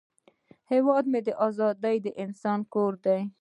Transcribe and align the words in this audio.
هیواد 0.71 1.03
مې 1.11 1.19
د 1.27 1.29
آزاد 1.47 1.83
انسان 2.23 2.59
کور 2.73 2.93
دی 3.05 3.19